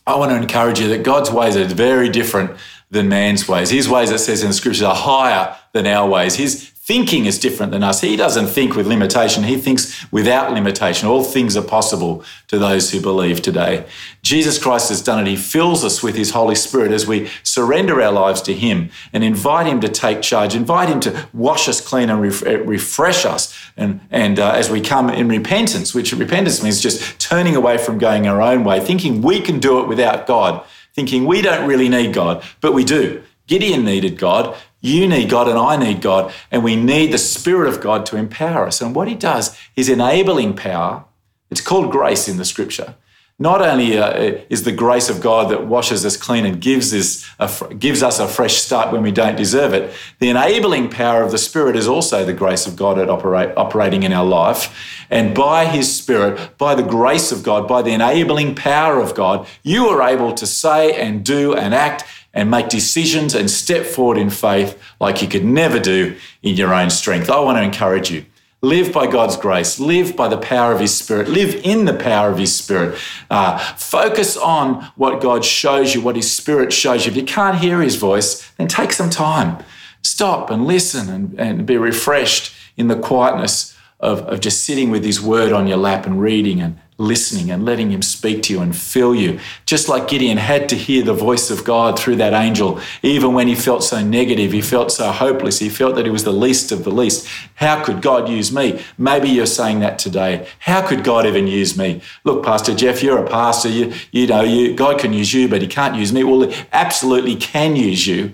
I 0.05 0.15
want 0.15 0.31
to 0.31 0.37
encourage 0.37 0.79
you 0.79 0.89
that 0.89 1.03
God's 1.03 1.31
ways 1.31 1.55
are 1.55 1.65
very 1.65 2.09
different 2.09 2.57
than 2.91 3.09
man's 3.09 3.47
ways. 3.47 3.69
His 3.69 3.87
ways, 3.89 4.11
it 4.11 4.19
says 4.19 4.43
in 4.43 4.49
the 4.49 4.53
scriptures, 4.53 4.83
are 4.83 4.95
higher 4.95 5.55
than 5.71 5.87
our 5.87 6.07
ways. 6.07 6.35
His 6.35 6.72
thinking 6.85 7.25
is 7.25 7.39
different 7.39 7.71
than 7.71 7.81
us. 7.81 8.01
He 8.01 8.17
doesn't 8.17 8.47
think 8.47 8.75
with 8.75 8.87
limitation, 8.87 9.43
he 9.43 9.55
thinks 9.55 10.11
without 10.11 10.51
limitation. 10.51 11.07
All 11.07 11.23
things 11.23 11.55
are 11.55 11.63
possible 11.63 12.25
to 12.49 12.59
those 12.59 12.91
who 12.91 12.99
believe 12.99 13.41
today. 13.41 13.85
Jesus 14.21 14.61
Christ 14.61 14.89
has 14.89 15.01
done 15.01 15.25
it. 15.25 15.29
He 15.29 15.37
fills 15.37 15.85
us 15.85 16.03
with 16.03 16.15
his 16.15 16.31
Holy 16.31 16.55
Spirit 16.55 16.91
as 16.91 17.07
we 17.07 17.29
surrender 17.41 18.01
our 18.01 18.11
lives 18.11 18.41
to 18.41 18.53
him 18.53 18.89
and 19.13 19.23
invite 19.23 19.65
him 19.65 19.79
to 19.79 19.87
take 19.87 20.21
charge, 20.21 20.55
invite 20.55 20.89
him 20.89 20.99
to 20.99 21.29
wash 21.31 21.69
us 21.69 21.79
clean 21.79 22.09
and 22.09 22.19
refresh 22.19 23.25
us. 23.25 23.57
And, 23.77 24.01
and 24.11 24.37
uh, 24.37 24.51
as 24.51 24.69
we 24.69 24.81
come 24.81 25.09
in 25.09 25.29
repentance, 25.29 25.95
which 25.95 26.11
repentance 26.11 26.61
means 26.61 26.81
just 26.81 27.17
turning 27.17 27.55
away 27.55 27.77
from 27.77 27.97
going 27.97 28.27
our 28.27 28.41
own 28.41 28.65
way, 28.65 28.81
thinking 28.81 29.21
we 29.21 29.39
can 29.39 29.61
do 29.61 29.79
it 29.79 29.87
without 29.87 30.27
God, 30.27 30.65
thinking 30.93 31.25
we 31.25 31.41
don't 31.41 31.65
really 31.65 31.87
need 31.87 32.13
God, 32.13 32.43
but 32.59 32.73
we 32.73 32.83
do. 32.83 33.23
Gideon 33.47 33.85
needed 33.85 34.17
God. 34.17 34.55
You 34.83 35.07
need 35.07 35.29
God 35.29 35.47
and 35.47 35.57
I 35.57 35.77
need 35.77 36.01
God. 36.01 36.33
And 36.51 36.61
we 36.61 36.75
need 36.75 37.13
the 37.13 37.17
Spirit 37.17 37.69
of 37.69 37.79
God 37.79 38.05
to 38.07 38.17
empower 38.17 38.67
us. 38.67 38.81
And 38.81 38.93
what 38.93 39.07
He 39.07 39.15
does 39.15 39.57
is 39.77 39.87
enabling 39.87 40.57
power. 40.57 41.05
It's 41.49 41.61
called 41.61 41.89
grace 41.89 42.27
in 42.27 42.35
the 42.35 42.43
scripture. 42.43 42.95
Not 43.39 43.61
only 43.61 43.97
uh, 43.97 44.41
is 44.49 44.63
the 44.63 44.71
grace 44.73 45.09
of 45.09 45.21
God 45.21 45.49
that 45.51 45.65
washes 45.65 46.05
us 46.05 46.17
clean 46.17 46.45
and 46.45 46.61
gives 46.61 46.93
us, 46.93 47.25
a, 47.39 47.73
gives 47.73 48.03
us 48.03 48.19
a 48.19 48.27
fresh 48.27 48.55
start 48.55 48.91
when 48.91 49.01
we 49.01 49.11
don't 49.11 49.37
deserve 49.37 49.73
it, 49.73 49.93
the 50.19 50.29
enabling 50.29 50.89
power 50.89 51.23
of 51.23 51.31
the 51.31 51.37
Spirit 51.37 51.75
is 51.75 51.87
also 51.87 52.25
the 52.25 52.33
grace 52.33 52.67
of 52.67 52.75
God 52.75 52.99
at 52.99 53.09
operate, 53.09 53.55
operating 53.57 54.03
in 54.03 54.13
our 54.13 54.25
life. 54.25 55.05
And 55.09 55.33
by 55.33 55.65
His 55.65 55.95
Spirit, 55.95 56.57
by 56.57 56.75
the 56.75 56.83
grace 56.83 57.31
of 57.31 57.41
God, 57.41 57.67
by 57.67 57.81
the 57.81 57.91
enabling 57.91 58.55
power 58.55 58.99
of 58.99 59.15
God, 59.15 59.47
you 59.63 59.87
are 59.87 60.07
able 60.07 60.33
to 60.33 60.45
say 60.45 60.93
and 60.93 61.23
do 61.23 61.55
and 61.55 61.73
act 61.73 62.03
and 62.33 62.49
make 62.49 62.69
decisions 62.69 63.35
and 63.35 63.49
step 63.49 63.85
forward 63.85 64.17
in 64.17 64.29
faith 64.29 64.81
like 64.99 65.21
you 65.21 65.27
could 65.27 65.45
never 65.45 65.79
do 65.79 66.15
in 66.41 66.55
your 66.55 66.73
own 66.73 66.89
strength. 66.89 67.29
I 67.29 67.39
want 67.39 67.57
to 67.57 67.63
encourage 67.63 68.11
you. 68.11 68.25
Live 68.63 68.93
by 68.93 69.07
God's 69.07 69.35
grace. 69.35 69.77
Live 69.77 70.15
by 70.15 70.29
the 70.29 70.37
power 70.37 70.71
of 70.71 70.79
His 70.79 70.95
Spirit. 70.97 71.27
Live 71.27 71.53
in 71.65 71.83
the 71.83 71.93
power 71.93 72.29
of 72.31 72.37
His 72.37 72.55
Spirit. 72.55 72.97
Uh, 73.29 73.57
focus 73.75 74.37
on 74.37 74.89
what 74.95 75.21
God 75.21 75.43
shows 75.43 75.93
you, 75.93 76.01
what 76.01 76.15
His 76.15 76.31
Spirit 76.31 76.71
shows 76.71 77.05
you. 77.05 77.11
If 77.11 77.17
you 77.17 77.25
can't 77.25 77.57
hear 77.57 77.81
His 77.81 77.97
voice, 77.97 78.49
then 78.51 78.69
take 78.69 78.93
some 78.93 79.09
time. 79.09 79.61
Stop 80.01 80.49
and 80.49 80.65
listen 80.65 81.09
and, 81.09 81.37
and 81.37 81.65
be 81.65 81.75
refreshed 81.75 82.53
in 82.77 82.87
the 82.87 82.97
quietness 82.97 83.77
of, 83.99 84.21
of 84.21 84.39
just 84.39 84.63
sitting 84.63 84.89
with 84.89 85.03
His 85.03 85.21
Word 85.21 85.51
on 85.51 85.67
your 85.67 85.77
lap 85.77 86.05
and 86.05 86.21
reading 86.21 86.61
and 86.61 86.79
listening 86.97 87.51
and 87.51 87.65
letting 87.65 87.91
him 87.91 88.01
speak 88.01 88.43
to 88.43 88.53
you 88.53 88.61
and 88.61 88.75
fill 88.75 89.15
you. 89.15 89.39
Just 89.65 89.89
like 89.89 90.07
Gideon 90.07 90.37
had 90.37 90.69
to 90.69 90.75
hear 90.75 91.03
the 91.03 91.13
voice 91.13 91.49
of 91.49 91.63
God 91.63 91.97
through 91.97 92.17
that 92.17 92.33
angel, 92.33 92.79
even 93.01 93.33
when 93.33 93.47
he 93.47 93.55
felt 93.55 93.83
so 93.83 94.03
negative, 94.03 94.51
he 94.51 94.61
felt 94.61 94.91
so 94.91 95.11
hopeless, 95.11 95.59
he 95.59 95.69
felt 95.69 95.95
that 95.95 96.05
he 96.05 96.11
was 96.11 96.23
the 96.23 96.31
least 96.31 96.71
of 96.71 96.83
the 96.83 96.91
least. 96.91 97.27
How 97.55 97.83
could 97.83 98.01
God 98.01 98.29
use 98.29 98.51
me? 98.51 98.81
Maybe 98.97 99.29
you're 99.29 99.45
saying 99.45 99.79
that 99.79 99.99
today. 99.99 100.47
How 100.59 100.85
could 100.85 101.03
God 101.03 101.25
even 101.25 101.47
use 101.47 101.77
me? 101.77 102.01
Look, 102.23 102.43
Pastor 102.43 102.75
Jeff, 102.75 103.01
you're 103.03 103.23
a 103.23 103.29
pastor. 103.29 103.69
You, 103.69 103.93
you 104.11 104.27
know, 104.27 104.41
you, 104.41 104.75
God 104.75 104.99
can 104.99 105.13
use 105.13 105.33
you, 105.33 105.47
but 105.47 105.61
he 105.61 105.67
can't 105.67 105.95
use 105.95 106.13
me. 106.13 106.23
Well, 106.23 106.49
he 106.49 106.55
absolutely 106.71 107.35
can 107.35 107.75
use 107.75 108.07
you. 108.07 108.33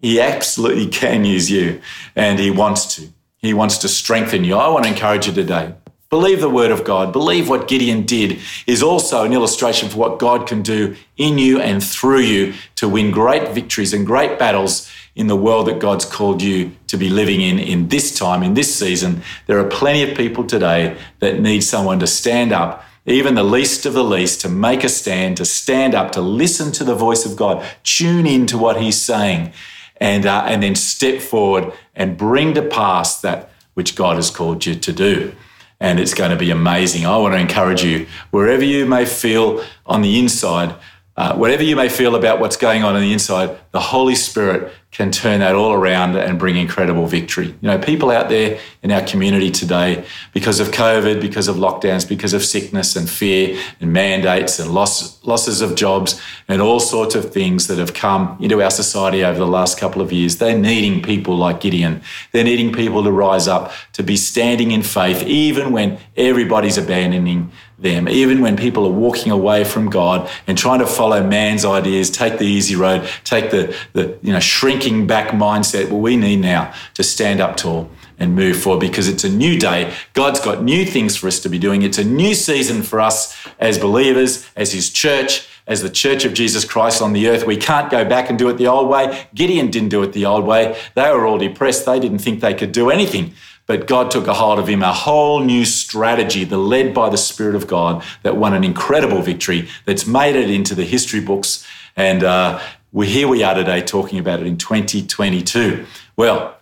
He 0.00 0.20
absolutely 0.20 0.88
can 0.88 1.24
use 1.24 1.48
you, 1.48 1.80
and 2.16 2.40
he 2.40 2.50
wants 2.50 2.96
to. 2.96 3.08
He 3.38 3.54
wants 3.54 3.78
to 3.78 3.88
strengthen 3.88 4.44
you. 4.44 4.56
I 4.56 4.68
want 4.68 4.84
to 4.84 4.90
encourage 4.90 5.26
you 5.26 5.32
today. 5.32 5.74
Believe 6.12 6.42
the 6.42 6.50
word 6.50 6.70
of 6.70 6.84
God. 6.84 7.10
Believe 7.10 7.48
what 7.48 7.68
Gideon 7.68 8.02
did 8.02 8.38
is 8.66 8.82
also 8.82 9.24
an 9.24 9.32
illustration 9.32 9.88
for 9.88 9.96
what 9.96 10.18
God 10.18 10.46
can 10.46 10.60
do 10.60 10.94
in 11.16 11.38
you 11.38 11.58
and 11.58 11.82
through 11.82 12.20
you 12.20 12.52
to 12.76 12.86
win 12.86 13.10
great 13.10 13.54
victories 13.54 13.94
and 13.94 14.06
great 14.06 14.38
battles 14.38 14.92
in 15.14 15.28
the 15.28 15.36
world 15.36 15.68
that 15.68 15.78
God's 15.78 16.04
called 16.04 16.42
you 16.42 16.72
to 16.88 16.98
be 16.98 17.08
living 17.08 17.40
in 17.40 17.58
in 17.58 17.88
this 17.88 18.14
time, 18.14 18.42
in 18.42 18.52
this 18.52 18.74
season. 18.74 19.22
There 19.46 19.58
are 19.58 19.66
plenty 19.66 20.02
of 20.02 20.14
people 20.14 20.44
today 20.44 20.98
that 21.20 21.40
need 21.40 21.62
someone 21.62 21.98
to 22.00 22.06
stand 22.06 22.52
up, 22.52 22.84
even 23.06 23.34
the 23.34 23.42
least 23.42 23.86
of 23.86 23.94
the 23.94 24.04
least, 24.04 24.42
to 24.42 24.50
make 24.50 24.84
a 24.84 24.90
stand, 24.90 25.38
to 25.38 25.46
stand 25.46 25.94
up, 25.94 26.12
to 26.12 26.20
listen 26.20 26.72
to 26.72 26.84
the 26.84 26.94
voice 26.94 27.24
of 27.24 27.36
God, 27.36 27.64
tune 27.84 28.26
in 28.26 28.46
to 28.48 28.58
what 28.58 28.82
He's 28.82 29.00
saying, 29.00 29.54
and, 29.96 30.26
uh, 30.26 30.44
and 30.46 30.62
then 30.62 30.74
step 30.74 31.22
forward 31.22 31.72
and 31.96 32.18
bring 32.18 32.52
to 32.52 32.60
pass 32.60 33.18
that 33.22 33.48
which 33.72 33.96
God 33.96 34.16
has 34.16 34.28
called 34.30 34.66
you 34.66 34.74
to 34.74 34.92
do 34.92 35.34
and 35.82 35.98
it's 35.98 36.14
going 36.14 36.30
to 36.30 36.36
be 36.36 36.50
amazing. 36.50 37.04
I 37.04 37.16
want 37.16 37.34
to 37.34 37.40
encourage 37.40 37.82
you, 37.82 38.06
wherever 38.30 38.64
you 38.64 38.86
may 38.86 39.04
feel 39.04 39.64
on 39.84 40.00
the 40.00 40.16
inside, 40.20 40.76
uh, 41.16 41.34
whatever 41.34 41.64
you 41.64 41.74
may 41.74 41.88
feel 41.88 42.14
about 42.14 42.38
what's 42.38 42.56
going 42.56 42.84
on 42.84 42.94
on 42.94 43.00
the 43.00 43.12
inside, 43.12 43.58
the 43.72 43.80
Holy 43.80 44.14
Spirit 44.14 44.72
can 44.90 45.10
turn 45.10 45.40
that 45.40 45.54
all 45.54 45.72
around 45.72 46.14
and 46.16 46.38
bring 46.38 46.56
incredible 46.56 47.06
victory. 47.06 47.46
You 47.46 47.56
know, 47.62 47.78
people 47.78 48.10
out 48.10 48.28
there 48.28 48.60
in 48.82 48.92
our 48.92 49.00
community 49.00 49.50
today, 49.50 50.04
because 50.34 50.60
of 50.60 50.68
COVID, 50.68 51.22
because 51.22 51.48
of 51.48 51.56
lockdowns, 51.56 52.06
because 52.06 52.34
of 52.34 52.44
sickness 52.44 52.94
and 52.94 53.08
fear 53.08 53.58
and 53.80 53.90
mandates 53.90 54.58
and 54.58 54.74
loss, 54.74 55.24
losses 55.24 55.62
of 55.62 55.74
jobs 55.76 56.20
and 56.46 56.60
all 56.60 56.78
sorts 56.78 57.14
of 57.14 57.32
things 57.32 57.68
that 57.68 57.78
have 57.78 57.94
come 57.94 58.36
into 58.38 58.62
our 58.62 58.70
society 58.70 59.24
over 59.24 59.38
the 59.38 59.46
last 59.46 59.78
couple 59.78 60.02
of 60.02 60.12
years, 60.12 60.36
they're 60.36 60.58
needing 60.58 61.00
people 61.00 61.38
like 61.38 61.62
Gideon. 61.62 62.02
They're 62.32 62.44
needing 62.44 62.74
people 62.74 63.02
to 63.02 63.10
rise 63.10 63.48
up, 63.48 63.72
to 63.94 64.02
be 64.02 64.18
standing 64.18 64.72
in 64.72 64.82
faith, 64.82 65.22
even 65.22 65.72
when 65.72 65.98
everybody's 66.18 66.76
abandoning 66.76 67.50
them, 67.82 68.08
even 68.08 68.40
when 68.40 68.56
people 68.56 68.86
are 68.86 68.92
walking 68.92 69.32
away 69.32 69.64
from 69.64 69.90
God 69.90 70.30
and 70.46 70.56
trying 70.56 70.78
to 70.78 70.86
follow 70.86 71.22
man's 71.26 71.64
ideas, 71.64 72.10
take 72.10 72.38
the 72.38 72.44
easy 72.44 72.76
road, 72.76 73.08
take 73.24 73.50
the, 73.50 73.61
the 73.92 74.18
you 74.22 74.32
know 74.32 74.40
shrinking 74.40 75.06
back 75.06 75.30
mindset. 75.30 75.90
Well, 75.90 76.00
we 76.00 76.16
need 76.16 76.40
now 76.40 76.72
to 76.94 77.02
stand 77.02 77.40
up 77.40 77.56
tall 77.56 77.90
and 78.18 78.34
move 78.34 78.56
forward 78.56 78.80
because 78.80 79.08
it's 79.08 79.24
a 79.24 79.28
new 79.28 79.58
day. 79.58 79.92
God's 80.14 80.40
got 80.40 80.62
new 80.62 80.84
things 80.84 81.16
for 81.16 81.26
us 81.26 81.40
to 81.40 81.48
be 81.48 81.58
doing. 81.58 81.82
It's 81.82 81.98
a 81.98 82.04
new 82.04 82.34
season 82.34 82.82
for 82.82 83.00
us 83.00 83.36
as 83.58 83.78
believers, 83.78 84.48
as 84.54 84.72
His 84.72 84.90
church, 84.90 85.48
as 85.66 85.82
the 85.82 85.90
church 85.90 86.24
of 86.24 86.34
Jesus 86.34 86.64
Christ 86.64 87.02
on 87.02 87.12
the 87.12 87.28
earth. 87.28 87.46
We 87.46 87.56
can't 87.56 87.90
go 87.90 88.04
back 88.04 88.30
and 88.30 88.38
do 88.38 88.48
it 88.48 88.58
the 88.58 88.68
old 88.68 88.88
way. 88.88 89.26
Gideon 89.34 89.70
didn't 89.70 89.88
do 89.88 90.02
it 90.02 90.12
the 90.12 90.26
old 90.26 90.44
way. 90.44 90.78
They 90.94 91.10
were 91.10 91.26
all 91.26 91.38
depressed. 91.38 91.86
They 91.86 92.00
didn't 92.00 92.18
think 92.18 92.40
they 92.40 92.54
could 92.54 92.72
do 92.72 92.90
anything. 92.90 93.34
But 93.66 93.86
God 93.86 94.10
took 94.10 94.26
a 94.26 94.34
hold 94.34 94.58
of 94.58 94.68
him, 94.68 94.82
a 94.82 94.92
whole 94.92 95.40
new 95.40 95.64
strategy, 95.64 96.44
the 96.44 96.58
led 96.58 96.92
by 96.92 97.08
the 97.08 97.16
Spirit 97.16 97.54
of 97.54 97.66
God, 97.66 98.04
that 98.22 98.36
won 98.36 98.54
an 98.54 98.64
incredible 98.64 99.22
victory 99.22 99.68
that's 99.84 100.06
made 100.06 100.34
it 100.34 100.50
into 100.50 100.74
the 100.74 100.84
history 100.84 101.20
books. 101.20 101.66
And 101.96 102.24
uh, 102.24 102.60
we, 102.92 103.08
here 103.08 103.26
we 103.26 103.42
are 103.42 103.54
today 103.54 103.80
talking 103.80 104.18
about 104.18 104.40
it 104.40 104.46
in 104.46 104.58
2022. 104.58 105.86
Well, 106.14 106.58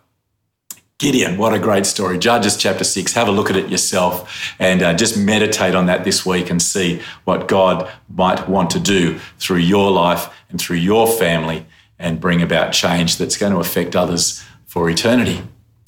Gideon, 0.99 1.39
what 1.39 1.53
a 1.53 1.59
great 1.59 1.87
story. 1.87 2.19
Judges 2.19 2.57
chapter 2.57 2.85
6, 2.85 3.15
have 3.15 3.27
a 3.27 3.33
look 3.33 3.51
at 3.51 3.57
it 3.57 3.69
yourself 3.69 4.55
and 4.61 4.81
uh, 4.81 4.95
just 4.95 5.17
meditate 5.17 5.75
on 5.75 5.87
that 5.87 6.05
this 6.05 6.25
week 6.25 6.49
and 6.49 6.63
see 6.63 7.01
what 7.25 7.49
God 7.49 7.91
might 8.09 8.49
want 8.49 8.71
to 8.71 8.79
do 8.79 9.19
through 9.39 9.59
your 9.59 9.91
life 9.91 10.29
and 10.51 10.61
through 10.61 10.77
your 10.77 11.09
family 11.09 11.67
and 11.99 12.21
bring 12.21 12.43
about 12.43 12.73
change 12.73 13.17
that's 13.17 13.37
going 13.37 13.53
to 13.53 13.59
affect 13.59 13.97
others 13.97 14.45
for 14.67 14.89
eternity. 14.89 15.43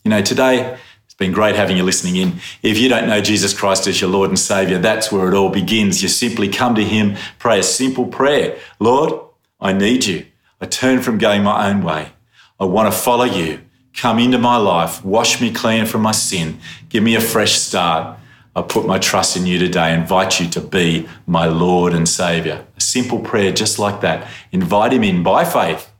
You 0.04 0.10
know, 0.10 0.22
today, 0.22 0.76
it's 1.04 1.14
been 1.14 1.32
great 1.32 1.54
having 1.54 1.76
you 1.76 1.84
listening 1.84 2.16
in. 2.16 2.40
If 2.62 2.78
you 2.78 2.88
don't 2.88 3.06
know 3.06 3.20
Jesus 3.20 3.54
Christ 3.54 3.86
as 3.86 4.00
your 4.00 4.10
Lord 4.10 4.30
and 4.30 4.38
Savior, 4.38 4.78
that's 4.78 5.12
where 5.12 5.28
it 5.28 5.34
all 5.34 5.50
begins. 5.50 6.02
You 6.02 6.08
simply 6.08 6.48
come 6.48 6.74
to 6.74 6.82
Him, 6.82 7.16
pray 7.38 7.60
a 7.60 7.62
simple 7.62 8.06
prayer 8.06 8.58
Lord, 8.80 9.12
I 9.60 9.72
need 9.72 10.06
you. 10.06 10.26
I 10.62 10.66
turn 10.66 11.02
from 11.02 11.18
going 11.18 11.42
my 11.42 11.68
own 11.68 11.82
way. 11.82 12.12
I 12.60 12.66
want 12.66 12.90
to 12.90 12.96
follow 12.96 13.24
you. 13.24 13.62
Come 13.94 14.20
into 14.20 14.38
my 14.38 14.56
life, 14.56 15.04
wash 15.04 15.40
me 15.40 15.52
clean 15.52 15.86
from 15.86 16.02
my 16.02 16.12
sin, 16.12 16.60
give 16.88 17.02
me 17.02 17.16
a 17.16 17.20
fresh 17.20 17.58
start. 17.58 18.16
I 18.54 18.62
put 18.62 18.86
my 18.86 18.98
trust 18.98 19.36
in 19.36 19.44
you 19.44 19.58
today, 19.58 19.92
invite 19.92 20.38
you 20.38 20.48
to 20.50 20.60
be 20.60 21.08
my 21.26 21.46
Lord 21.46 21.92
and 21.92 22.08
Savior. 22.08 22.64
A 22.76 22.80
simple 22.80 23.18
prayer 23.18 23.50
just 23.50 23.80
like 23.80 24.02
that. 24.02 24.28
Invite 24.52 24.92
Him 24.92 25.02
in 25.02 25.24
by 25.24 25.44
faith, 25.44 25.90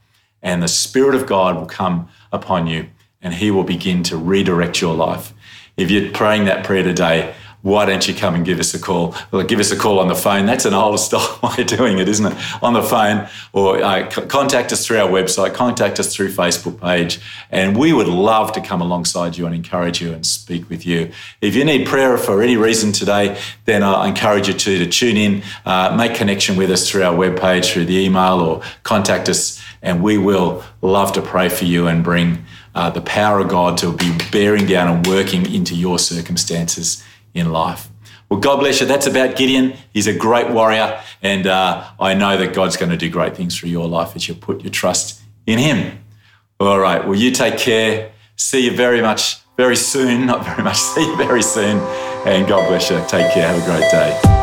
and 0.43 0.63
the 0.63 0.69
Spirit 0.69 1.17
of 1.17 1.27
God 1.27 1.57
will 1.57 1.67
come 1.67 2.09
upon 2.31 2.69
you 2.69 2.89
and 3.21 3.35
He 3.35 3.51
will 3.51 3.65
begin 3.65 4.05
to 4.05 4.17
redirect 4.17 4.81
your 4.81 4.95
life. 4.95 5.35
If 5.77 5.91
you're 5.91 6.13
praying 6.13 6.45
that 6.45 6.65
prayer 6.65 6.85
today, 6.85 7.35
why 7.63 7.87
don't 7.87 8.07
you 8.09 8.15
come 8.15 8.35
and 8.35 8.45
give 8.45 8.59
us 8.59 8.75
a 8.75 8.79
call? 8.79 9.15
Well, 9.31 9.45
give 9.45 9.61
us 9.61 9.71
a 9.71 9.77
call 9.77 10.01
on 10.01 10.09
the 10.09 10.17
phone. 10.17 10.47
That's 10.47 10.65
an 10.65 10.75
older 10.75 10.99
style 11.03 11.39
way 11.43 11.63
of 11.63 11.69
doing 11.69 11.99
it, 11.99 12.09
isn't 12.09 12.27
it? 12.27 12.63
On 12.63 12.73
the 12.73 12.83
phone, 12.83 13.29
or 13.53 13.83
uh, 13.83 14.11
contact 14.11 14.73
us 14.73 14.85
through 14.85 14.99
our 14.99 15.09
website, 15.09 15.55
contact 15.55 16.01
us 16.01 16.15
through 16.15 16.31
Facebook 16.31 16.81
page, 16.81 17.21
and 17.51 17.77
we 17.77 17.93
would 17.93 18.09
love 18.09 18.53
to 18.53 18.61
come 18.61 18.81
alongside 18.81 19.37
you 19.37 19.47
and 19.47 19.55
encourage 19.55 20.03
you 20.03 20.13
and 20.13 20.27
speak 20.27 20.69
with 20.69 20.85
you. 20.85 21.13
If 21.41 21.55
you 21.55 21.65
need 21.65 21.87
prayer 21.87 22.19
for 22.19 22.43
any 22.43 22.57
reason 22.57 22.91
today, 22.91 23.41
then 23.65 23.85
I 23.85 24.09
encourage 24.09 24.49
you 24.49 24.55
to, 24.55 24.79
to 24.79 24.87
tune 24.87 25.17
in, 25.17 25.43
uh, 25.65 25.95
make 25.97 26.15
connection 26.15 26.57
with 26.57 26.71
us 26.71 26.91
through 26.91 27.05
our 27.05 27.15
webpage, 27.15 27.73
through 27.73 27.85
the 27.85 27.97
email, 27.97 28.41
or 28.41 28.63
contact 28.83 29.29
us, 29.29 29.63
and 29.83 30.03
we 30.03 30.19
will 30.19 30.65
love 30.81 31.13
to 31.13 31.23
pray 31.23 31.49
for 31.49 31.65
you 31.65 31.87
and 31.87 32.03
bring 32.03 32.45
uh, 32.75 32.91
the 32.91 33.03
power 33.03 33.39
of 33.39 33.49
God 33.49 33.79
to 33.79 33.93
be 33.93 34.19
bearing 34.33 34.67
down 34.67 34.89
and 34.89 35.07
working 35.07 35.53
into 35.53 35.77
your 35.77 35.99
circumstances 35.99 37.05
in 37.35 37.53
life. 37.53 37.89
Well, 38.29 38.41
God 38.41 38.61
bless 38.61 38.81
you. 38.81 38.87
That's 38.87 39.07
about 39.07 39.37
Gideon. 39.37 39.75
He's 39.93 40.07
a 40.07 40.15
great 40.15 40.51
warrior, 40.51 41.01
and 41.21 41.47
uh, 41.47 41.85
I 42.01 42.15
know 42.15 42.39
that 42.39 42.55
God's 42.55 42.79
going 42.79 42.91
to 42.91 42.97
do 42.97 43.11
great 43.11 43.37
things 43.37 43.59
through 43.59 43.69
your 43.69 43.87
life 43.87 44.17
as 44.17 44.27
you 44.27 44.35
put 44.35 44.63
your 44.63 44.71
trust 44.71 45.21
in 45.47 45.59
Him. 45.59 45.99
All 46.59 46.79
right. 46.79 47.05
Well, 47.05 47.15
you 47.15 47.31
take 47.31 47.59
care. 47.59 48.13
See 48.37 48.65
you 48.65 48.75
very 48.75 49.03
much, 49.03 49.39
very 49.57 49.77
soon. 49.77 50.27
Not 50.27 50.45
very 50.47 50.63
much. 50.63 50.79
See 50.79 51.05
you 51.05 51.17
very 51.17 51.43
soon. 51.43 51.79
And 52.27 52.49
God 52.49 52.69
bless 52.69 52.91
you. 52.91 52.97
Take 53.09 53.33
care. 53.35 53.49
Have 53.49 53.63
a 53.63 53.67
great 53.67 53.91
day. 53.91 54.42